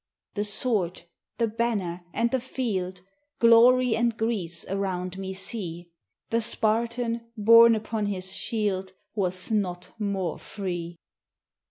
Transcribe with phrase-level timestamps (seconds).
[0.33, 1.01] 20 The sword,
[1.37, 3.01] the banner, and the field,
[3.37, 5.91] Glory and Greece, around me see!
[6.31, 10.97] The Spartan, borne upon his shield, Was not more free.